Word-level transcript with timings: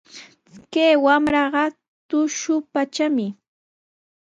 Kay 0.71 0.93
wamraqa 1.05 1.63
tushupatrami. 2.09 3.27